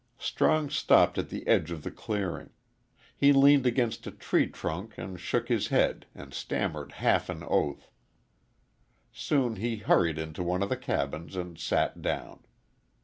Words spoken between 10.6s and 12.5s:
of the cabins and sat down.